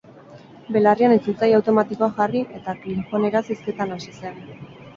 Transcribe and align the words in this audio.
Belarrian 0.77 1.13
itzultzaile 1.17 1.59
automatikoa 1.59 2.09
jarri 2.17 2.43
eta 2.63 2.77
klingoneraz 2.87 3.45
hizketan 3.53 3.97
hasi 3.99 4.19
zen. 4.21 4.45